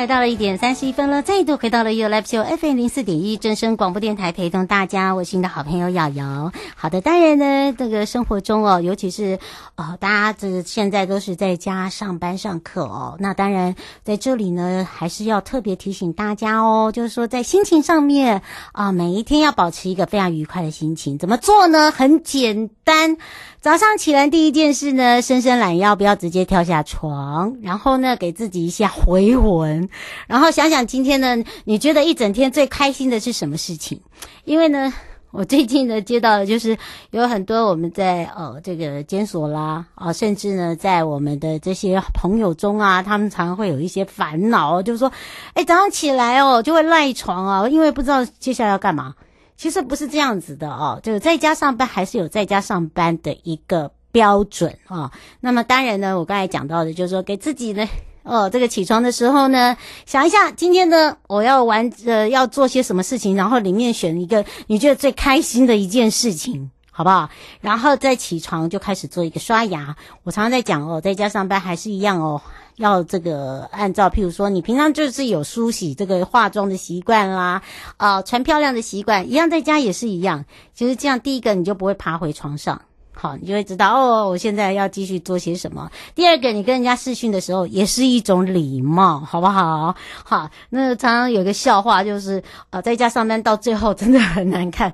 [0.00, 6.50] 来到了一点三十一分了，再度回到了 You Live Show FM 零四点一正声广播电台，陪同大家，我是你的好朋友瑶瑶。
[6.74, 9.38] 好的，当然呢，这个生活中哦，尤其是
[9.76, 18.40] 哦，大家这现在都是在家上班上课哦，那当然在这里呢，还是要特别提醒大家哦，就是说在心情上面
[18.72, 21.90] 啊，每一天要保持一个非常愉快的心情，怎么做呢？
[21.90, 23.18] 很简单。
[23.60, 29.86] 早上起来第一件事呢，伸伸懒腰，不要直接跳下床，然后呢，给自己一下回魂，
[30.26, 34.00] 然后想想今天呢，你觉得一整天最开心的是什么事情？
[34.46, 34.90] 因为呢，
[35.30, 36.74] 我最近呢接到的就是
[37.10, 45.12] 有很多我们在呃这个监所啦啊、甚至呢在我们的这些朋友中啊，他们常会有一些烦恼，就是说，
[45.52, 49.14] 哎，早上起来哦就会赖床啊，因为不知道接下来要干嘛。
[49.60, 55.12] 其实不是这样子的哦，就是在家上班还是有在家上班的一个标准啊。
[55.38, 57.86] 那么当然呢，我刚才讲到的就是说，给自己呢，
[58.24, 67.30] 哦，这个起床的时候呢，想一下今天呢，我要玩呃要做些什么事情，然后里面选一个你觉得最开心的一件事情，好不好？
[67.60, 69.96] 然后再起床就开始做一个刷牙。
[70.24, 72.40] 我常常在讲哦，在家上班还是一样哦。
[72.76, 77.60] 要这个按照，譬如说，你平常就是有梳洗这个化妆的习惯啦，
[77.98, 80.46] 啊、穿漂亮的习惯，一样在家也是一样。
[80.72, 82.80] 其实这样，第一个你就不会爬回床上，
[83.12, 85.90] 好，你就会知道哦，我现在要继续做些什么。
[86.14, 89.94] 第二个，你跟人家视讯的时候也是一种礼貌，好不好？
[90.24, 94.90] 好，那常常有个笑话就是，呃，在家上班到最后真的很难看。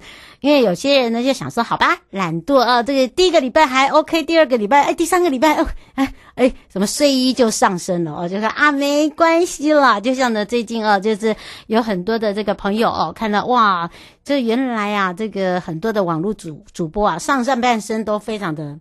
[0.46, 9.98] 因为有些人呢就想说，好吧，懒惰啊，这个第一个礼拜还 OK，第二个礼拜，哎，第三个礼拜，哦，哎哎，什么睡衣就上身了哦，就说啊，没关系啦。
[9.98, 11.34] 就像呢，最近啊，就是
[11.66, 13.90] 有很多的这个朋友哦，看到哇，
[14.22, 18.78] 这原来啊，这个很多的网络主主播啊，上上半身都非常的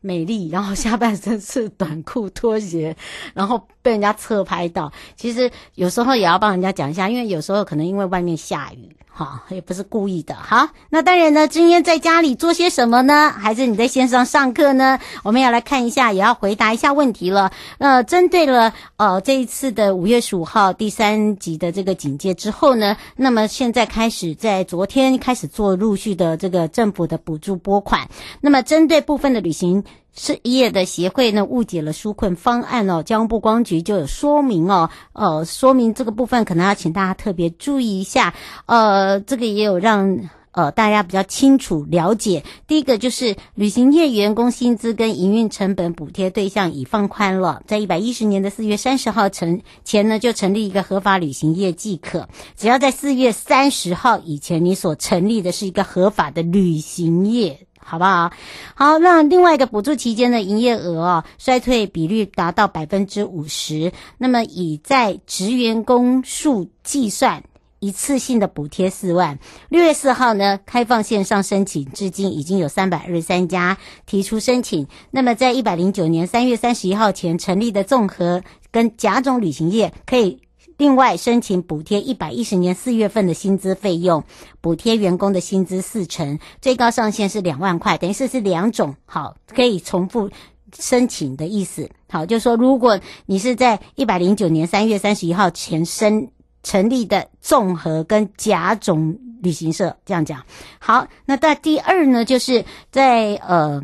[0.00, 2.94] 美丽，然后下半身是短裤拖鞋，
[3.34, 4.92] 然后被人家侧拍到。
[5.16, 8.94] 其实有时候也要帮人家讲一下，因为有时候可能因为外面下雨。
[9.18, 10.36] 好，也不是故意的。
[10.36, 13.34] 好，那当然呢，今天在家里做些什么呢？
[13.36, 15.00] 还是你在线上上课呢？
[15.24, 17.50] 我们要来看一下，也要回答一下问题了。
[17.78, 28.08] 呃，针对了呃这一次的五月十五号第三级的这个警戒之后呢，那么现在开始在昨天开始做陆续的这个政府的补助拨款。
[28.40, 29.82] 那么针对部分的旅行。
[30.18, 38.34] 事业的协会呢，误解了纾困方案哦，交通部光局就有说明哦，呃，说明这个部分可能要请大家特别注意一下，
[38.66, 42.42] 呃，这个也有让呃大家比较清楚了解。
[42.66, 57.67] 第一个就是旅行业员工薪资跟营运成本补贴对象已放宽了，在一百一十年的四月三十号成前呢就成立一个合法旅行业即可，只要在四月三十号以前你所成立的是一个合法的旅行业。
[57.88, 58.30] 好不好？
[58.74, 63.90] 好，那另外一个补助期间的营业额哦，衰退比率达到百分之五十。
[64.18, 67.42] 那么以在职员工数计算，
[67.78, 69.38] 一次性的补贴四万。
[69.70, 74.86] 六月四号呢，开放线上申请，至今已经有三百二十三家提出申请。
[75.10, 80.40] 那么在一百零九年三月三十一号前成立的综合跟甲种旅行业，可以。
[80.78, 84.22] 另外申请补贴一百一十年四月份的薪资费用，
[84.60, 90.30] 补贴员工的薪资四成，最高上限是两万块，等于是是两种，好，可以重复
[90.78, 91.90] 申请的意思。
[92.08, 96.30] 好，就是说如果你是在一百零九年三月三十一号前申
[96.62, 100.42] 成立的综合跟甲种旅行社，这样讲。
[100.78, 103.82] 好，那在第二呢，就是在呃。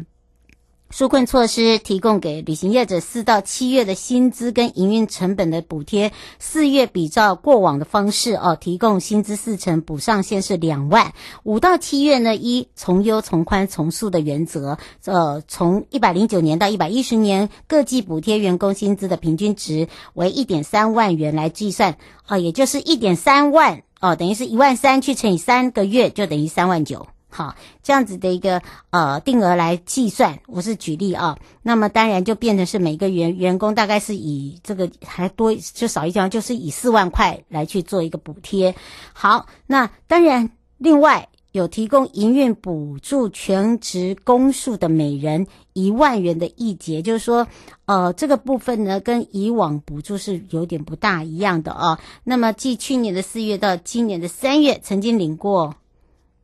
[0.97, 11.13] 纾困措施提供给旅行业者四到七月的薪资跟营运成本的补贴，四月比照过往的方式哦，提供薪资四成，补上限是两万。
[11.43, 21.97] 五到七月呢，一从优从宽从速的原则，呃，从一百零九年到一百一十年各季补贴员工薪资的平均值为一点三万元来计算，
[22.29, 27.09] 哦，也就是一点三万哦，等于是一万三去乘以三个月，就等于三万九。
[27.37, 31.37] 好，这样子的一个呃定额来计算，我是举例啊。
[31.65, 38.73] 那么当然就变成是每个员员工大概是以这个还多就少一项，就是以四万块来去做一个补贴。
[39.13, 40.49] 好，那当然
[40.79, 47.49] 另外有提供营运补助全职工数的每人一万元的议决，就是说
[47.87, 51.99] 呃这个部分呢跟以往补助是有点不大一样的啊。
[52.23, 55.75] 那么继去年的四月到今年的三月曾经领过。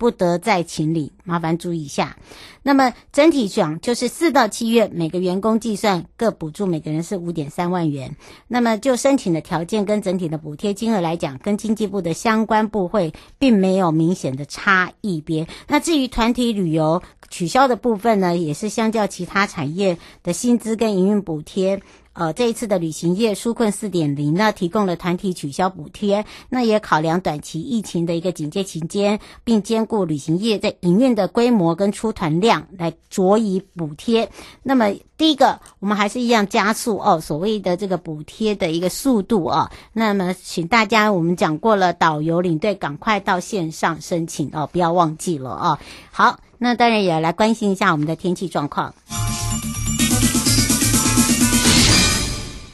[0.01, 2.17] 不得再请领，麻烦注意一下。
[2.63, 8.17] 那么整体讲，就是四到七月每个员工计算各补助每个人是五点三万元。
[8.49, 15.47] 那么就申请的条件跟整体的补贴金额来讲，跟经济部的相关部会并没有明显的差异别。
[15.69, 21.83] 那至于团体旅游取消的部分呢，也是相较其他产业的薪资跟营运补贴。
[22.13, 34.29] 呃，这一次的旅行业纾困四点零呢，提供了团体取消补贴，那也考量短期疫情的一个警戒期间，并兼顾旅行业在营运的规模跟出团量来酌以补贴。
[34.63, 39.71] 那么第一个，我们还是一样加速哦，所谓的这个补贴的一个速度哦。
[39.93, 45.79] 那么请大家，我们讲过了，导游领队赶快到线上申请哦，不要忘记了哦。
[46.11, 48.93] 好，那当然也要来关心一下我们的天气状况。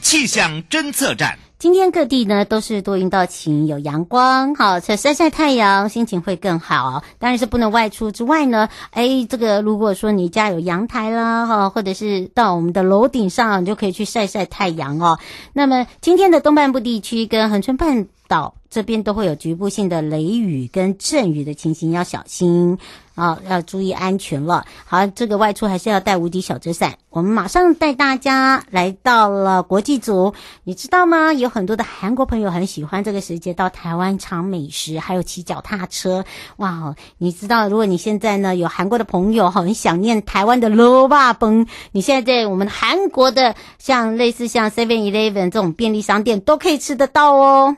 [0.07, 7.03] 气象侦测站，今天各地呢都是多云到晴，有阳光，好，晒晒太阳，心情会更好。
[7.19, 15.19] 当然是不能外出之外呢，哎，这个如果说你家有阳台啦，哈，或者是到我们的楼顶上，你就可以去晒晒太阳哦。
[15.51, 22.77] 那么今天的东半部地区跟恒春半岛这边都会有局部性的雷雨跟阵雨的情形，要小心
[23.17, 24.63] 啊，要注意安全了。
[24.85, 26.93] 好，这个外出还是要带无敌小遮伞。
[27.09, 31.33] 我们马上带大家来到了国际组，你知道吗？
[31.33, 36.25] 有很多的韩国朋友很喜欢这个时节到台湾尝美食，还有骑脚踏车。
[36.57, 47.77] 哇，你知道，如果你现在呢有韩国的朋友很想念台湾的卤肉饭，你现在在我们韩国的像类似像 Seven Eleven 这种便利商店都可以吃得到哦。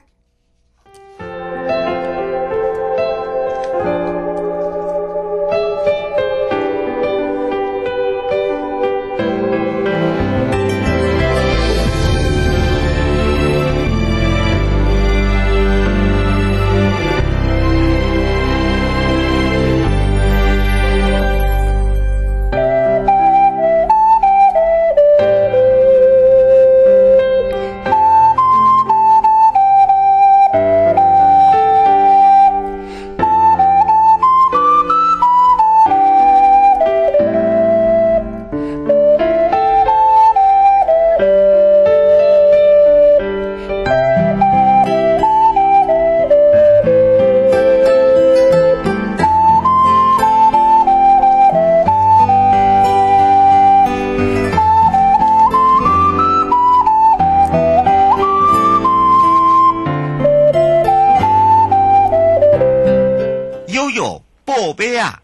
[64.50, 65.22] 宝贝呀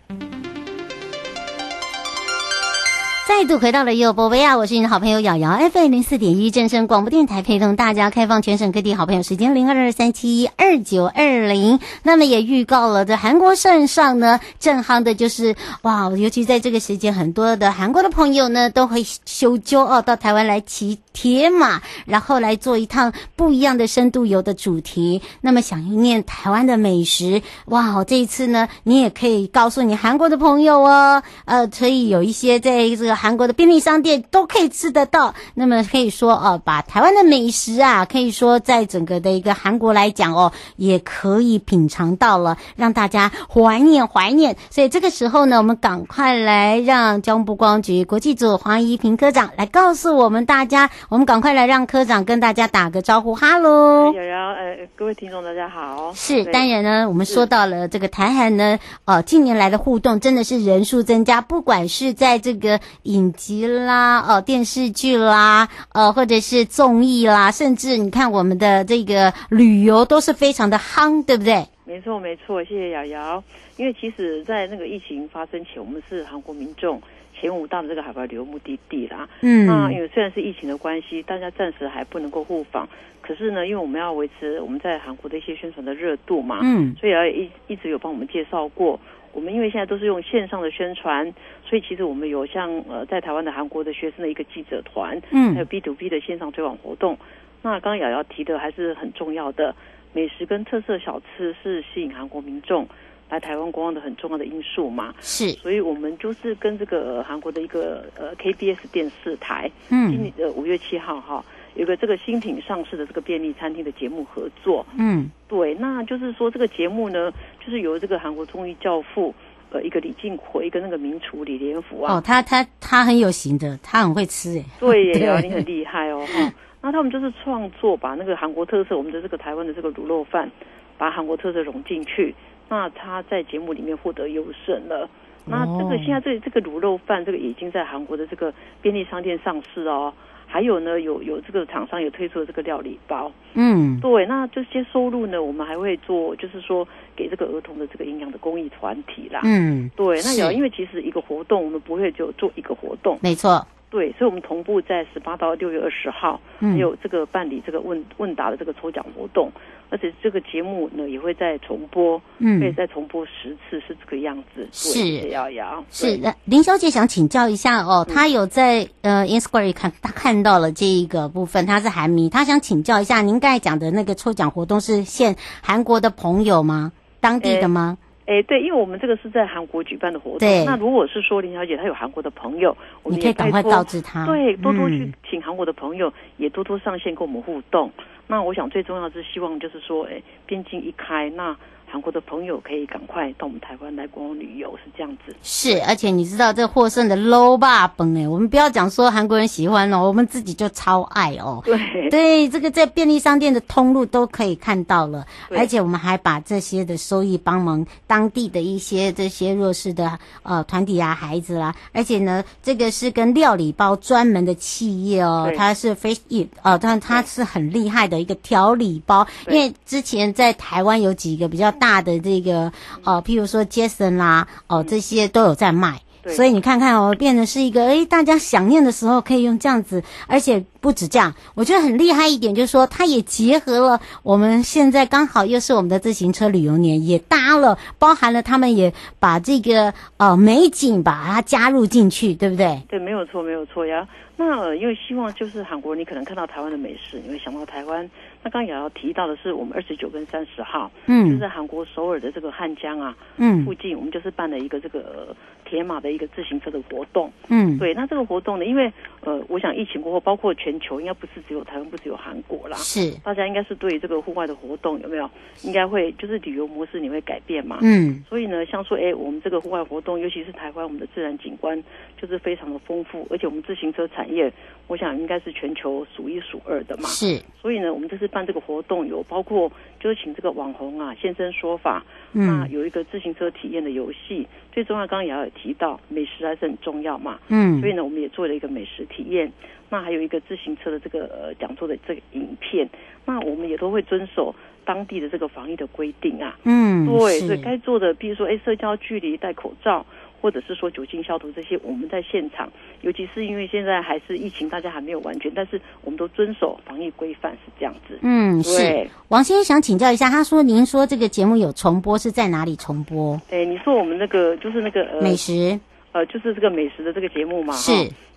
[3.27, 11.80] 再度回到了优博薇娅，我是你的好朋友瑶瑶，FM 零四点一正声广播电台，陪同大家开放全省各地好朋友时间零二二三七二九二零。
[12.04, 25.19] 那么也预告了，在韩国线上呢，震撼的就是哇，尤其在这个时间，很多的韩国的朋友呢都会修揪哦，到台湾来骑铁马，然后来做一趟不一样的深度游的主题。
[25.42, 33.45] 那么想念台湾的美食，哇，这一次呢，你也可以告诉你韩国的朋友哦，呃，可以有一些在这个韩国。
[33.45, 44.57] 的便利商店都可以吃得到，那么可以说哦，把台湾的美食啊，可以说在整个的一个韩国来讲哦，也可以品尝到了，让大家怀念怀念。
[44.72, 56.12] 所以这个时候呢，我们赶快来让交通部观光局国际组黄怡平科长来告诉我们大家，我们赶快来让科长跟大家打个招呼，哈喽，瑶瑶，呃，各位听众大家好。
[56.16, 71.66] 是，当然呢，我们说到了这个台韩呢，呃，近年来的互动真的是人数增加，不管是在这个影集啦，呃，电视剧啦，呃，或者是综艺啦，甚至你看我们的这个旅游都是非常的夯，对不对？
[71.85, 73.44] 没错，没错，谢谢瑶瑶。
[73.78, 77.00] 因为其实，在那个疫情发生前，我们是韩国民众
[77.40, 79.28] 前五大的这个海外旅游目的地啦。
[79.42, 82.88] 嗯，那因为虽然是疫情的关系，大家暂时还不能够互访，
[83.21, 89.00] 可是呢，因为我们要维持我们在韩国的一些宣传的热度嘛，嗯，所以要一一直有帮我们介绍过。
[89.33, 91.30] 我们因为现在都是用线上的宣传，
[91.66, 97.18] 所以其实我们有像呃在台湾的韩国的学生的一个记者团，嗯，还有 B to B 的线上推广活动。
[97.62, 99.76] 那刚刚瑶瑶提的还是很重要的，
[100.14, 102.88] 美食跟特色小吃是吸引韩国民众
[103.30, 105.14] 来台湾观光的很重要的因素嘛。
[105.19, 111.44] 是，所以我们就是跟这个韩国的一个呃 KBS 电视台，嗯，今年的五月七号哈。
[111.74, 117.30] 有个这个新品上市的这个便利餐厅的节目合作，嗯，对，那就是说这个节目呢，
[117.60, 119.36] 就是由这个韩国综艺教父，
[119.75, 130.49] 呃，一个李进奎跟那个名厨李连福啊，哦，他他他很有型的，他很会吃哎，对呀， 你很厉害哦哈， 那他们就是创作把那个韩国特色，我们的这个台湾的这个卤肉饭，
[130.97, 132.33] 把韩国特色融进去，
[132.69, 135.09] 那他在节目里面获得优胜了，
[135.44, 140.13] 那这个现在这这个卤肉饭这个已经在韩国的这个便利商店上市哦。
[140.56, 159.51] 还有呢，有有这个厂商有推出了这个料理包，嗯，对，那这些收入呢，我们还会做，就是说给这个儿童的这个营养的公益团体啦，嗯，对，那有因为其实一个活动我们不会就做一个活动，没错，对，所以我们同步在十八到六月二十号，嗯，还有这个办理这个问问答的这个抽奖活动。
[159.92, 164.68] 而且这个节目呢也会再重播，嗯，可以再重播十次，是这个样子。
[164.71, 166.19] 是，瑶瑶是。
[166.44, 176.92] 林小姐想请教一下哦，她有在呃 Instagram 看，她看到了这一个部分，她是韩迷，她想请教一下，您刚才讲的那个抽奖活动是限韩国的朋友吗？
[177.21, 177.97] 当地的吗？
[178.25, 180.65] 哎，对，因为我们这个是在韩国举办的活动。
[180.65, 187.91] 那如果是说林小姐她有韩国的朋友，我们也可以赶快告知她，对，多多去请韩国的朋友，也多多上线跟我们互动。
[188.27, 191.55] 那我想最重要是希望就是说，哎，边境一开，那
[191.95, 195.33] 韩国的朋友可以赶快到我们台湾来观光旅游，是这样子。
[195.42, 201.61] 是，而且你知道这获胜的 low 霸本哎，我们不要讲说韩国人喜欢哦，我们自己就超爱哦。
[201.64, 201.80] 对。
[202.09, 222.71] 对，这个在便利商店的通路都可以看到了，而且我们还把这些的收益帮忙当地的一些这些弱势的呃团体啊、孩子啦、啊，而且呢，这个是跟料理包专门的企业哦，它是 Face Eat 哦，但它是很厉害的一个调理包，因为之前在台湾有几个比较大大的这个
[223.04, 226.01] 哦，譬如说杰森啦，哦这些都有在卖，
[226.31, 242.81] 所以你看看哦，变成是一个诶，大家想念的时候可以用这样子，而且不止这样，我觉得很厉害一点，就是说它也结合了我们现在刚好又是我们的自行车旅游年，也搭了，包含了他们也把这个呃美景把它加入进去，对不对？
[242.89, 244.07] 对，没有错，没有错呀。
[244.37, 248.03] 那、呃、因为希望就是韩国人，你可能看到台湾的美食，你会想到台湾。
[248.44, 255.33] 那刚刚也要提到的是，我们二十九跟三十号，嗯，就是在韩国首尔的这个汉江啊，嗯，附近，我们就是办了一个这个
[255.66, 257.94] 铁马的一个自行车的活动，嗯，对。
[257.94, 258.92] 那这个活动呢，因为
[259.22, 265.30] 呃，我想疫情过后，包括全球，应该不是只有台湾，不只有韩国啦，是，大家应该是对这个户外的活动有没有，
[265.64, 271.81] 应该会就是旅游模式你会改变嘛，嗯，所以呢，像说哎，我们这个户外活动，尤其是台湾，我们的自然景观
[272.22, 274.52] 就是非常的丰富，而且我们自行车产业，
[274.88, 277.42] 我想应该是全球数一数二的嘛，是。
[277.60, 289.52] 所以呢，我们这次办这个活动有包括就是请这个网红啊现身说法，嗯，那有一个自行车体验的游戏，最重要刚刚也要提到美食还是很重要嘛，嗯，所以呢，我们也做了一个美食体验，
[289.90, 292.88] 那还有一个自行车的这个呃讲座的这个影片，
[293.26, 300.06] 那我们也都会遵守当地的这个防疫的规定啊，嗯，对，所以该做的，比如说哎社交距离、戴口罩。
[300.42, 308.19] 或者是说酒精消毒这些，我们在现场，尤其是因为现在还是疫情，大家还没有完全，但是我们都遵守防疫规范，是这样子。
[308.21, 309.07] 嗯，是。
[309.30, 313.39] 王先生想请教一下，他说您说这个节目有重播，是在哪里重播？
[313.51, 315.80] 哎，你说我们那个就是那个呃美食，
[316.11, 317.73] 呃，就是这个美食的这个节目嘛？
[317.73, 317.92] 是。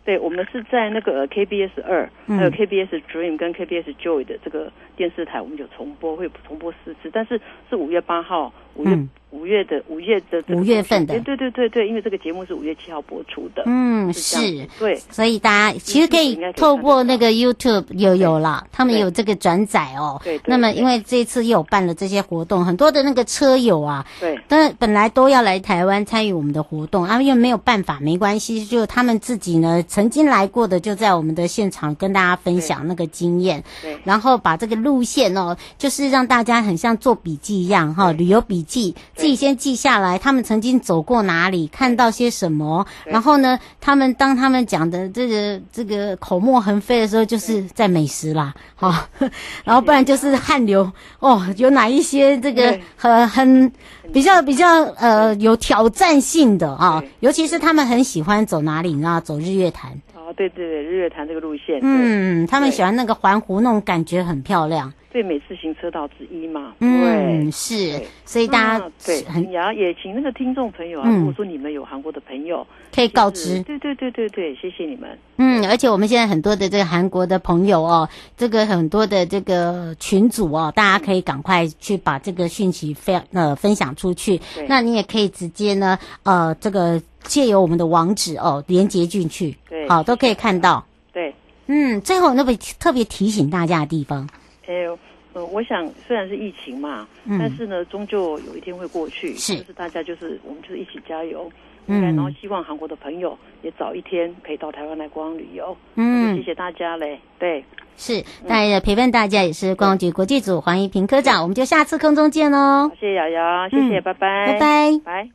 [0.04, 7.38] 对，我们是在那个 KBS 二，还有 KBS Dream 跟 KBS Joy 的这个电视台，我们有重播，会重播四次，但是
[7.68, 8.94] 是五月八号，五月。
[8.94, 13.62] 嗯五月的五月的五月份的，对对对对，因为这个节目是五月七号播出的。
[13.66, 20.18] 嗯，是，对，所以大家其实可以透过那个 YouTube 有有了，他们有这个转载哦。
[20.24, 20.40] 对。
[20.46, 33.62] 那么因为这次又有办了这些活动，很多的那个车友啊，对，但本来都要来台湾参与我们的活动，啊，因为没有办法，没关系，就他们自己呢曾经来过的，就在我们的现场跟大家分享那个经验。
[33.82, 33.98] 对。
[34.04, 49.08] 然后把这个路线哦，就是让大家很像做笔记一样哈，旅游笔记，自己先记下来，他们曾经走过哪里，看到些什么，然后呢，他们当他们讲的这个这个口沫横飞的时候，就是在美食啦，哈，
[49.64, 53.72] 然后不然就是汗流哦，有哪一些这个很很
[54.12, 59.90] 比较比较呃有挑战性的啊，尤其是他们很喜欢走哪里，你知道，走日月潭。
[60.14, 66.74] 哦对对对，日月潭这个路线，嗯，他们喜欢那个环湖那种感觉很漂亮，最美自行车道之一嘛。
[66.80, 73.62] 嗯，是，所以大家对很也也请那个听众朋友啊，如果说你们有韩国的朋友，可以告知。
[73.62, 75.18] 对对对对对，谢谢你们。
[75.36, 84.40] 嗯，而且我们现在很多的这个韩国的朋友哦，这个很多的这个群组哦，大家可以赶快去把这个讯息分呃分享出去。
[84.68, 87.00] 那你也可以直接呢呃这个。
[87.24, 90.82] 借由我们的网址哦，连接进去，对，好都可以看到。
[91.12, 91.34] 对，
[91.66, 94.26] 嗯，最后那个特别提醒大家的地方，
[94.68, 94.86] 哎，
[95.32, 101.50] 呃，我想虽然是疫情嘛，嗯、但是呢，终究有一天会过去，是，就是大家就是我们就是一起加油，
[101.86, 107.64] 嗯，然后希望韩国的朋友也早一天可以到台湾来观光旅游，嗯，谢谢大家嘞，对，
[107.96, 115.30] 是，当然陪伴大家也是观光局国际组黄怡平科长，我们就下次空中见喽，谢谢瑶瑶，谢谢，拜拜，拜拜，拜。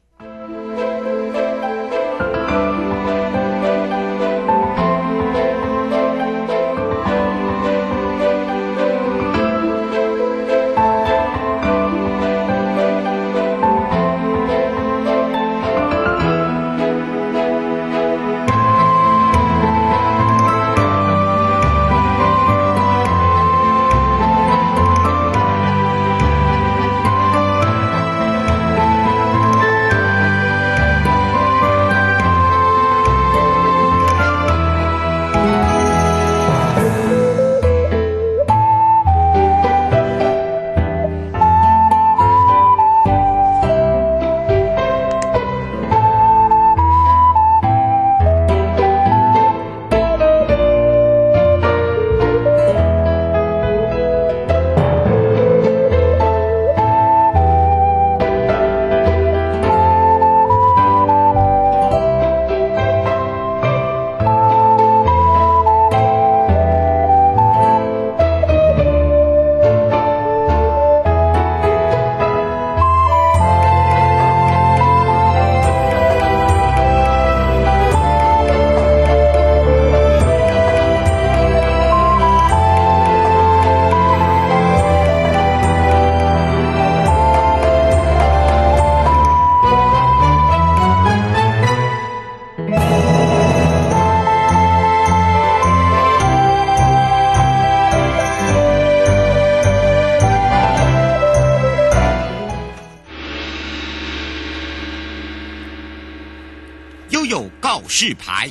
[108.04, 108.50] 示牌。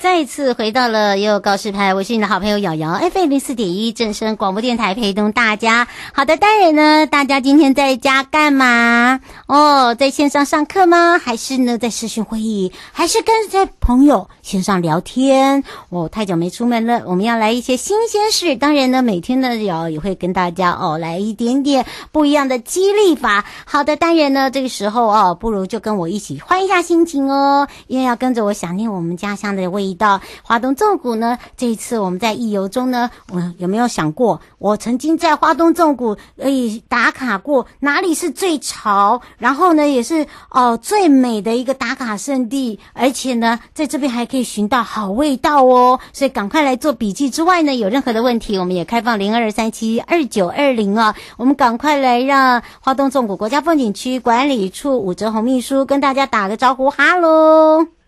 [0.00, 5.86] 再一次回到了又告示牌，我是你的好朋友瑶瑶，FM 零四点一正声广播电台陪同大家。
[6.14, 9.20] 好的，当然呢，大家今天在家干嘛？
[9.50, 11.18] 哦，在线上上课吗？
[11.18, 12.72] 还是呢，在视讯会议？
[12.92, 15.64] 还是跟在朋友线上聊天？
[15.88, 18.54] 哦，太久没出门了，我们要来一些新鲜事。
[18.54, 23.44] 当然呢，每天呢，瑶也会跟大家哦来一点点不一样的激励法。
[23.64, 30.20] 好的，当然呢，这个时候哦，不如就跟我一起换一下心情哦，因为要跟着我想念我们家乡的味道。
[30.44, 31.36] 华东纵谷呢？
[31.56, 47.28] 这一次我们在义游中呢，我有没有想过，我曾经在花东纵谷诶打卡过哪里是最潮，然后呢也是哦、最美的一个打卡圣地，而且呢在这边还可以寻到好味道哦，所以赶快来做笔记。
[47.28, 57.99] 之外呢，有任何的问题，我们也开放零二三七二九二零啊，我们赶快来让花东纵谷国家风景区管理处武哲红秘书跟大家打个招呼，哈喽。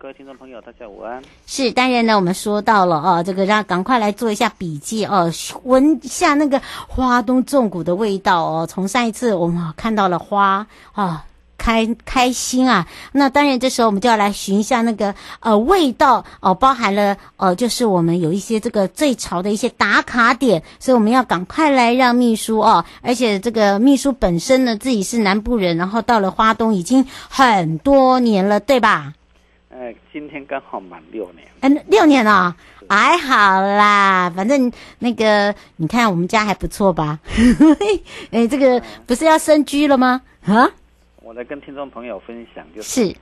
[0.00, 1.22] 各位听众朋友，大家午安。
[1.46, 5.30] 是，当然呢，我们说到了哦，这个让赶快来做一下笔记哦，
[5.62, 8.66] 闻一下那个花东纵谷的味道哦。
[8.68, 11.24] 从上一次我们看到了花啊、
[11.56, 12.88] 开开心啊。
[13.12, 22.84] 那当然，这时候我们就要来寻一下那个呃味道哦，包含了呃，就是我们有一些这个最潮的一些打卡点，所以我们要赶快来让秘书哦。
[23.00, 29.12] 而且这个秘书本身呢，自己是南部人，然后到了花东已经很多年了，对吧？
[29.78, 31.46] 哎，今天刚好满六年。
[31.60, 32.56] 嗯，六年了，
[32.88, 34.28] 还好啦。
[34.28, 37.20] 反正那个，你看我们家还不错吧？
[38.32, 40.20] 哎，这个不是要升居了吗？
[40.42, 40.68] 啊？
[41.22, 43.14] 我来跟听众朋友分享，就是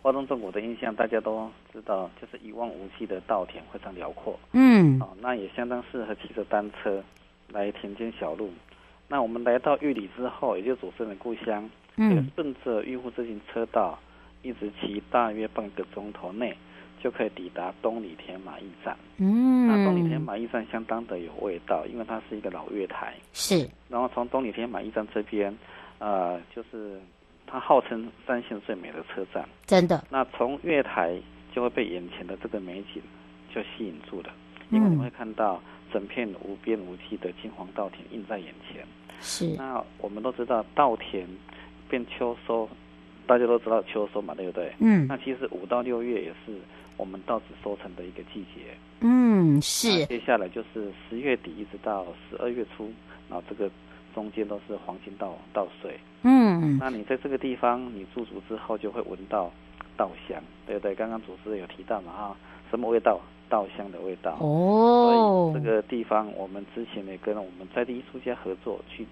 [0.00, 4.38] 花东纵谷的印象，大家都知道，就是一望无际的稻田，非常辽阔。
[4.52, 5.00] 嗯。
[5.00, 7.02] 哦，那也相当适合骑着单车。
[7.50, 8.52] 来田间小路。
[9.08, 13.98] 那我们来到玉里之后，也就是主持人的故乡，嗯，顺着玉户自行车道
[14.42, 16.56] 一直骑，大约半个钟头内
[17.02, 18.96] 就可以抵达东里田马驿站。
[19.18, 23.14] 嗯，那东里田马驿站相当的有味道，因为它是一个老月台。
[23.32, 23.68] 是。
[23.88, 25.56] 然后从东里田马驿站这边，
[25.98, 27.00] 呃，就是
[27.46, 29.48] 它号称三线最美的车站。
[29.66, 30.04] 真的。
[30.10, 31.18] 那从月台
[31.52, 33.02] 就会被眼前的这个美景
[33.54, 34.30] 就吸引住了，
[34.70, 35.60] 因为你会看到
[35.92, 38.86] 整片无边无际的金黄稻田映在眼前。
[39.20, 41.26] 是，那我们都知道稻田
[41.88, 42.68] 变秋收，
[43.28, 44.72] 大家都知道秋收嘛，对不对？
[44.80, 45.06] 嗯。
[45.06, 46.52] 那其实五到六月也是
[46.96, 48.74] 我们稻子收成的一个季节。
[49.00, 50.04] 嗯，是。
[50.06, 52.90] 接下来就是十月底一直到十二月初，
[53.28, 53.70] 然后这个
[54.14, 55.96] 中间都是黄金稻稻穗。
[56.22, 56.76] 嗯。
[56.80, 59.52] 那你在这个地方你驻足之后，就会闻到
[59.96, 60.94] 稻香，对不对？
[60.94, 62.36] 刚刚主持人有提到嘛，哈，
[62.70, 63.20] 什么味道？
[63.50, 69.06] 稻香的味道哦，所以这个地方我们之前也跟我们在地艺术家合作去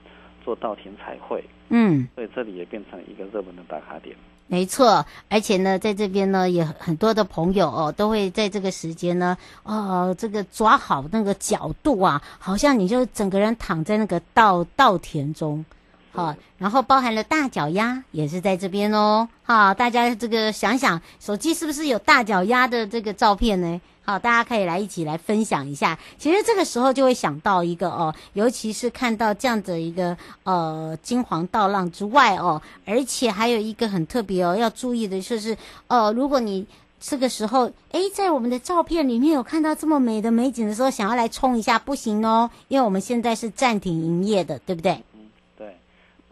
[0.47, 4.15] 做稻田彩绘，嗯，所以这里也变成一个热门的打卡点。
[4.47, 15.65] 没错，而且呢，在这边呢，也很多的朋友哦，都会在这个时间呢，哦，这个抓好那个角度啊，好像你就整个人躺在那个稻稻田中。
[16.13, 19.29] 好，然后包含了大脚丫也是在这边哦。
[19.43, 23.81] 好，大家这个想想，手机是不是有大脚丫的这个照片呢？
[24.07, 25.99] 好，大家可以来一起来分享一下。
[26.17, 35.57] 其实这个时候就会想到一个哦，尤其是看到这样的一个呃金黄稻浪之外哦，而且还有一个很特别哦，要注意的就是
[35.89, 36.65] 呃，如果你
[37.01, 45.03] 这个时候诶，在我们的照片里面有看到这么美的美景的时候，想要来冲一下不行哦，因为我们现在是暂停营业的，对不对？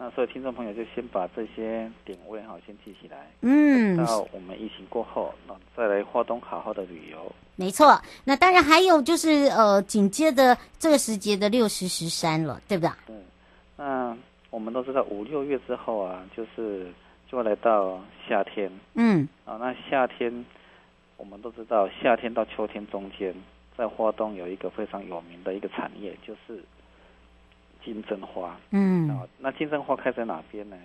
[0.05, 7.33] 那所以听众朋友就先把这些点位哈先记起来，嗯，到我们疫情过后，那再来花东好好的旅游。
[7.55, 12.91] 没错，那当然还有就是呃，紧接着这个时节的六十十三了，对不对？
[13.07, 13.15] 对。
[13.77, 14.15] 那
[14.51, 16.93] 我们都知道五六月之后啊，就是
[17.27, 18.71] 就会来到夏天。
[18.93, 19.27] 嗯。
[19.43, 20.45] 啊，那夏天
[21.17, 23.33] 我们都知道，夏天到秋天中间，
[23.75, 26.63] 在花东有一个非常有名的一个产业，就是。
[27.85, 30.75] 金针花，嗯，啊，那金针花开在哪边呢？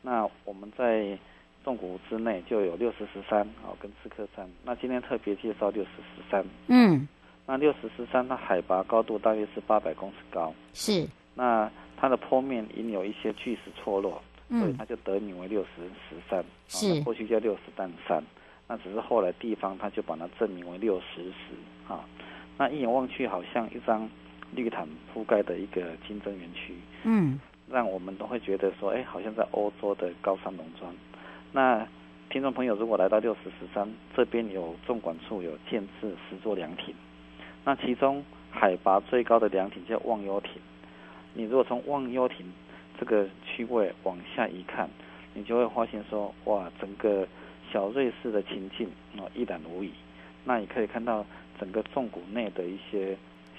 [0.00, 1.16] 那我们在
[1.62, 4.48] 纵谷之内就有六十石山啊，跟刺客山。
[4.64, 7.06] 那今天特别介绍六十石山，嗯，
[7.44, 11.06] 那六十石山它海拔高度大约是八百公尺高，是。
[11.34, 17.00] 那它的坡面因有一些巨石错落，嗯，所以它就得名为六十石山，是。
[17.02, 18.24] 过去叫六十担山，
[18.66, 22.04] 那只是后来地方它就把它证明为六十石啊。
[22.56, 24.08] 那一眼望去好像一张。
[24.52, 30.94] 绿毯覆盖的一个金针园区，嗯，让我们都会觉得说，哎，好像在欧洲的高山农庄。
[31.52, 31.86] 那
[32.30, 36.94] 听众朋友如果来到六十石山这边，有纵管处有建制十座凉亭，
[37.64, 40.62] 那其中海拔最高的凉亭叫忘忧亭。
[41.34, 42.50] 你如果从忘忧亭
[42.98, 44.88] 这个区位往下一看，
[45.34, 47.26] 你就会发现说，哇，整个
[47.72, 49.90] 小瑞士的情境啊一览无遗。
[50.44, 51.26] 那你可以看到
[51.58, 53.16] 整个纵谷内的一些。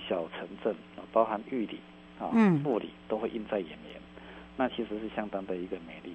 [0.08, 1.80] 小城镇啊，包含玉里
[2.20, 2.32] 啊、
[2.64, 4.00] 富里都会映在眼帘，
[4.56, 6.14] 那其实是相当的一个美丽。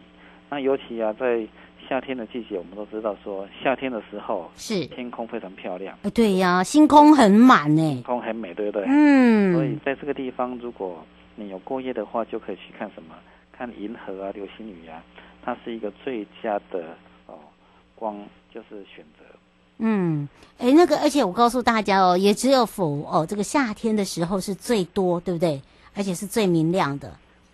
[0.51, 1.47] 那尤其啊，在
[1.89, 5.97] 夏天的季节，我们都知道说，夏天的时候是天空非常漂亮。
[6.13, 8.85] 对呀，星空很满呢，星空很美，对不对？
[8.89, 9.55] 嗯。
[9.55, 11.05] 所以在这个地方，如果
[11.37, 13.15] 你有过夜的话，就可以去看什么？
[13.53, 15.03] 看银河啊，流星雨啊，
[15.43, 17.39] 它是一个最佳的哦
[17.95, 18.19] 光，
[18.53, 19.25] 就是选择。
[19.85, 25.61] 嗯，哎，那个，而且我告诉大家哦，也只有否哦，这个夏天的时候是最多，对不对？
[25.93, 27.13] 而且是最明亮的，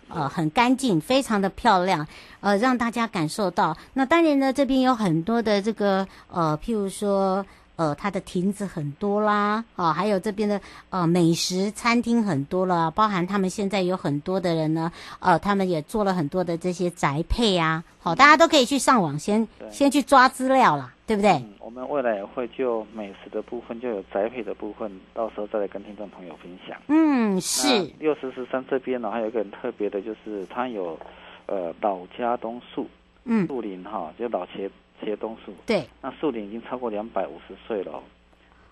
[0.09, 2.07] 呃，很干净，非常的漂亮，
[2.39, 3.75] 呃，让大家感受到。
[3.93, 7.43] 那当然呢，这边有很多的这个呃，譬如说。
[7.79, 21.31] 呃，它的亭子很多啦，啊，还有这边的呃美食餐厅很多了，包含他们现在有很多的人呢，呃，他们也做了很多的这些宅配啊，好，大家都可以去上网先先去抓资料啦，对不对？
[21.31, 26.77] 嗯，我们未来也会就美食的部分，就有宅配的部分，到时候再来跟听众朋友分享。
[26.89, 27.89] 嗯，是。
[27.97, 30.99] 六十四三这边呢，还有一个很特别的，就是它有
[31.45, 32.85] 呃老家东树，
[33.23, 34.69] 嗯，树林哈，就老茄。
[35.03, 38.01] 茄冬树，对，那树龄已经超过两百五十岁了，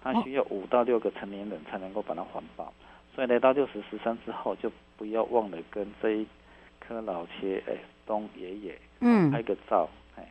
[0.01, 2.71] 它需要五到六个成年人才能够把它环抱，
[3.15, 6.27] 所以来到六十十三之后，就不要忘了跟这一
[6.79, 9.31] 棵老茄哎冬爷爷嗯。
[9.31, 10.27] 拍个照，哎，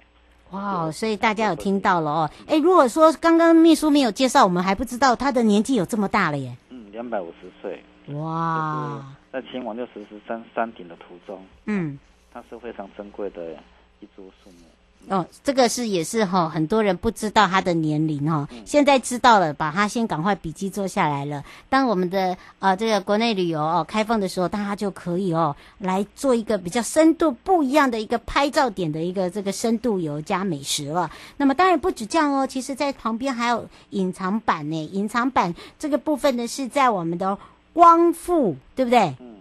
[0.50, 7.82] 哇，所以大家有听到了哦，哎，如果说刚刚秘书没有介绍，我们还不知道他的年纪有这么大了耶，嗯，两百五十岁，
[8.14, 11.98] 哇，在前往六十十三山顶的途中，嗯，
[12.32, 13.52] 它是非常珍贵的
[14.00, 14.66] 一株树木。
[15.08, 21.44] 哦，这个是也是哈、哦，很多人不知道他的年龄哈、哦，现在知道了，把他先赶快笔记做下来了。
[21.68, 31.08] 当我们的呃这个国内旅游哦开放的时候，大家就可以哦来做一个比较深度不一样的一个拍照点的一个这个深度游加美食了。
[31.36, 34.84] 那么当然不止这样哦，其实在旁边还有隐藏版呢。
[34.92, 37.38] 隐藏版这个部分呢是在我们的
[37.72, 39.14] 光复，对不对？
[39.20, 39.36] 嗯，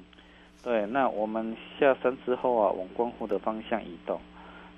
[0.62, 0.86] 对。
[0.86, 4.20] 那我们下山之后啊，往光复的方向移动。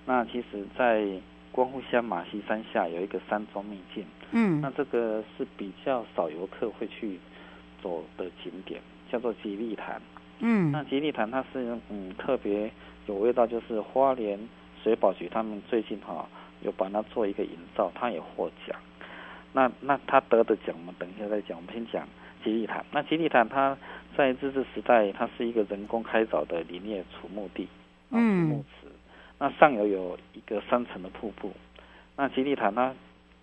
[0.07, 1.05] 那其实，在
[1.51, 7.19] 光复乡马溪山下有一个山中秘境，嗯，那这个是比较少游客会去
[7.83, 8.79] 走的景点，
[9.11, 10.01] 叫做吉利潭，
[10.39, 12.71] 嗯，那吉利潭它是嗯特别
[13.05, 14.39] 有味道，就是花莲
[14.81, 16.29] 水保局他们最近哈、啊、
[16.61, 18.79] 有把它做一个营造，它也获奖，
[19.51, 22.07] 那那他得的奖我们等一下再讲，我们先讲
[22.45, 22.85] 吉利潭。
[22.93, 23.77] 那吉利潭它
[24.15, 27.67] 在日治时代，它是一个人工开凿的林业储木地，
[28.11, 28.87] 嗯，储木池。
[29.39, 31.51] 那上游有一个三层的瀑布，
[32.15, 32.91] 那吉利潭它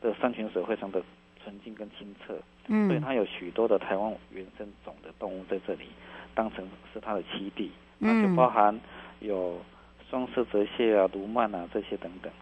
[0.01, 1.01] 的山泉水非常的
[1.43, 5.85] 纯净跟清澈，嗯，所以它有许多的台湾原生种的动物在这里
[6.35, 8.77] 当成是它的栖地，那就包含
[9.21, 9.57] 有
[10.11, 12.33] 双色泽蟹啊、鲈鳗啊这些等等。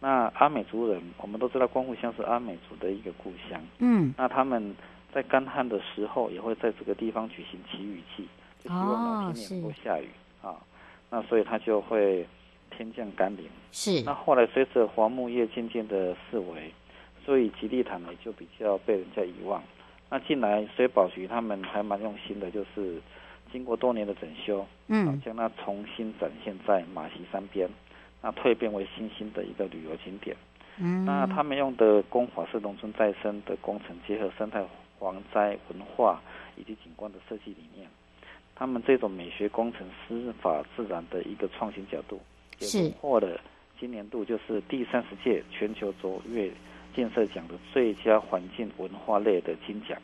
[0.00, 4.74] 那阿美族人，我们都知道光复乡是阿美族的一个故乡，嗯，那他们
[5.12, 8.26] 在干旱的时候也会在这个地方举行祈雨祭，
[8.64, 10.08] 就希望老天爷能够下雨
[10.40, 10.56] 啊，
[11.10, 12.26] 那所以他就会。
[12.76, 14.02] 天降甘霖，是。
[14.02, 16.70] 那后来随着黄木业渐渐的式微，
[17.24, 19.62] 所以吉利坦呢就比较被人家遗忘。
[20.10, 23.00] 那近来水保局他们还蛮用心的，就是
[23.50, 27.68] 经过多年的整修，嗯，将它重新展现在马溪山边，
[28.22, 30.36] 那蜕变为新兴的一个旅游景点。
[30.78, 34.62] 嗯，那他们用的工法是农村再生的工程，结合生态
[34.98, 36.20] 防灾文化
[36.56, 37.88] 以及景观的设计理念。
[38.54, 42.20] 他们这种美学工程师法自然的一个创新角度。
[42.60, 43.40] 是获了
[43.78, 46.50] 今年度就是第三十届全球卓越
[46.94, 49.98] 建设奖的最佳环境文化类的金奖。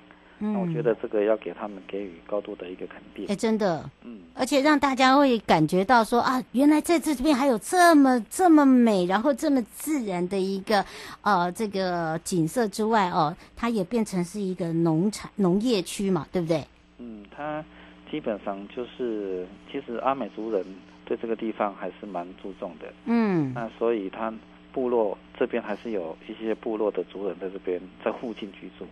[0.44, 3.26] 嗯，我觉得这个要给他们给予高度的一个肯定。
[3.28, 10.84] 哎，真的，嗯，而且让大家会感觉到说啊，原来在这边还有这么这么美，然后这么自然的一个
[11.22, 16.62] 呃这个景色之外哦，它也变成是一个农产农业区嘛，对不对？
[16.98, 17.64] 嗯，它
[18.10, 20.62] 基本上就是其实阿美族人。
[21.04, 24.32] 对这个地方还是蛮注重的，嗯，那所以他
[24.72, 28.86] 部落这边还是有一些部落的族人在这边在附近居住，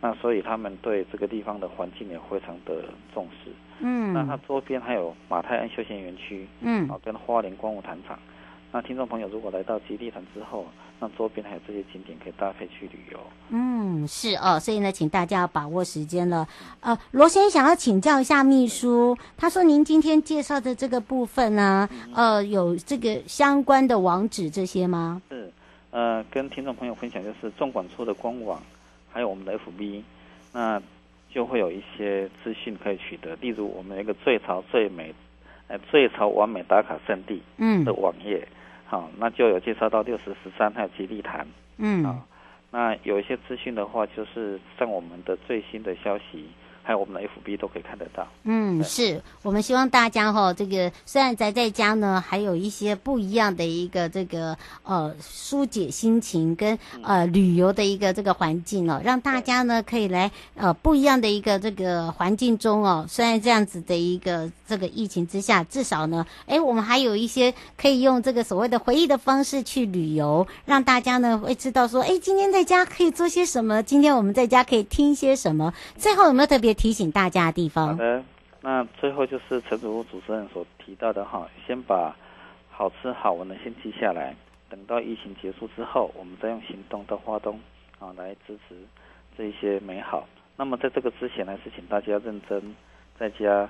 [0.00, 8.18] 那所以他们对这个地方的环境也非常的重视，嗯，那它周边还有马太安休闲园区，嗯，啊，跟花莲光武弹厂。
[8.70, 10.66] 那听众朋友，如果来到吉利潭之后，
[11.04, 13.20] 那周边还有这些景点可以搭配去旅游。
[13.50, 16.48] 嗯，是哦，所以呢，请大家要把握时间了。
[16.80, 25.20] 呃，罗先生想要请教一下秘书，他说您今天介绍的这个部分呢，呃，有这个相关的网址这些吗？
[25.28, 25.52] 是，
[25.90, 28.62] 呃，跟听众朋友分享就是纵管处的官网，
[29.12, 30.02] 还有我们的 FB，
[30.54, 30.80] 那
[31.30, 35.14] 就会有一些资讯可以取得，例如我们一个最潮最美，
[35.68, 38.48] 呃，最潮完美打卡圣地，嗯，的网页。
[38.50, 38.56] 嗯
[38.94, 41.44] 好，那就有介绍到六十十三还有吉利谈，
[41.78, 42.24] 嗯，啊，
[42.70, 46.46] 那有一些资讯的话，就是像我们的最新的消息。
[46.86, 48.28] 还有我们的 FB 都可以看得到。
[48.42, 63.06] 嗯，是我们希望大家哈、哦，这个虽然宅在家呢，还有一些不一样的一个这个呃疏解心情跟呃旅游的一个这个环境哦，让大家呢可以来呃不一样的一个这个环境中哦。
[63.08, 73.82] 虽然这样子的一个这个疫情之下，至少呢，哎，我们还有一些可以用这个所谓的回忆的方式去旅游，让大家呢会知道说，哎，今天在家可以做些什么？
[73.82, 75.72] 今天我们在家可以听些什么？
[75.96, 76.73] 最后有没有特别？
[76.74, 77.88] 提醒大家的地方。
[77.88, 78.24] 好的，
[78.60, 82.14] 那最后就是陈主主持人所提到的哈，先把
[82.70, 84.34] 好吃好玩的先记下来，
[84.68, 87.58] 等到疫情结束之后，我们再用行动到花东
[87.98, 88.74] 啊来支持
[89.38, 90.26] 这一些美好。
[90.56, 92.74] 那么在这个之前呢，是请大家认真
[93.18, 93.68] 在家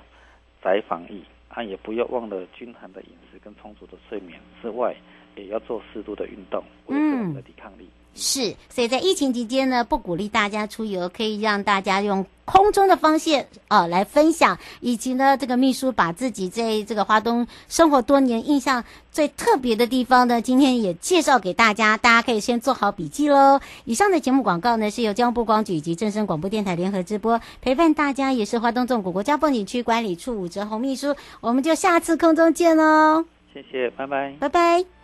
[0.62, 4.94] 宅防疫啊，也不要忘了均衡的饮食跟充足的睡眠之外，
[5.36, 7.88] 也要做适度的运动，维持我们的抵抗力。
[8.14, 23.60] 是，所以在疫情期间呢，不鼓励大家出游，可以让大家用空中的方式哦来分享，以及呢，这个秘书把自己在这个花东生活多年印象最特别的地方呢，今天也介绍给大家，大家可以先做好笔记喽。
[23.84, 33.24] 以上的节目广告呢，是由交通部光局以及正声广播电台联合直播，陪伴大家也是花东纵谷国家风景区管理处武哲红秘书，我们就下次空中见喽。
[33.52, 35.03] 谢谢，拜拜，拜拜。